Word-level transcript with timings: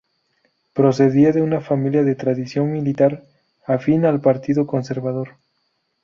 Procedía 0.73 1.31
de 1.31 1.43
una 1.43 1.61
familia 1.61 2.01
de 2.03 2.15
tradición 2.15 2.71
militar 2.71 3.23
afín 3.67 4.03
al 4.05 4.19
partido 4.19 4.65
conservador. 4.65 5.35